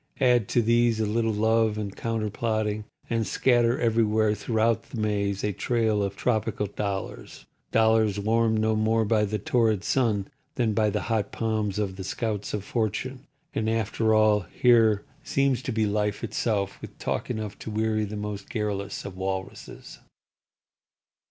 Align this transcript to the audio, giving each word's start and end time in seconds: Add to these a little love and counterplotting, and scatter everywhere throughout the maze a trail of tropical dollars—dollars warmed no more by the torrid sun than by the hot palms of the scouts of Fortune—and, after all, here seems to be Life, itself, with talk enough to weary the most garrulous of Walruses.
Add 0.19 0.47
to 0.47 0.63
these 0.63 0.99
a 0.99 1.05
little 1.05 1.31
love 1.31 1.77
and 1.77 1.95
counterplotting, 1.95 2.85
and 3.07 3.27
scatter 3.27 3.79
everywhere 3.79 4.33
throughout 4.33 4.81
the 4.89 4.99
maze 4.99 5.43
a 5.43 5.51
trail 5.53 6.01
of 6.01 6.15
tropical 6.15 6.65
dollars—dollars 6.65 8.19
warmed 8.19 8.57
no 8.57 8.75
more 8.75 9.05
by 9.05 9.25
the 9.25 9.37
torrid 9.37 9.83
sun 9.83 10.27
than 10.55 10.73
by 10.73 10.89
the 10.89 11.01
hot 11.03 11.31
palms 11.31 11.77
of 11.77 11.97
the 11.97 12.03
scouts 12.03 12.51
of 12.55 12.63
Fortune—and, 12.63 13.69
after 13.69 14.15
all, 14.15 14.39
here 14.39 15.05
seems 15.23 15.61
to 15.61 15.71
be 15.71 15.85
Life, 15.85 16.23
itself, 16.23 16.81
with 16.81 16.97
talk 16.97 17.29
enough 17.29 17.59
to 17.59 17.69
weary 17.69 18.03
the 18.03 18.17
most 18.17 18.49
garrulous 18.49 19.05
of 19.05 19.15
Walruses. 19.15 19.99